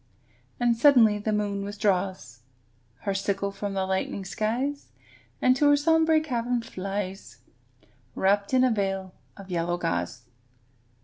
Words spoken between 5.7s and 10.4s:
sombre cavern flies, Wrapped in a veil of yellow gauze.